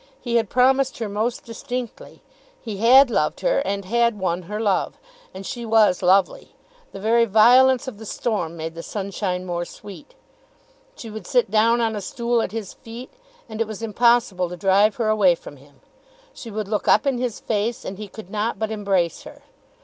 [0.19, 2.23] He had promised her most distinctly.
[2.59, 4.97] He had loved her and had won her love.
[5.31, 6.55] And she was lovely.
[6.91, 10.15] The very violence of the storm made the sunshine more sweet.
[10.95, 13.11] She would sit down on a stool at his feet,
[13.47, 15.81] and it was impossible to drive her away from him.
[16.33, 19.43] She would look up in his face and he could not but embrace her.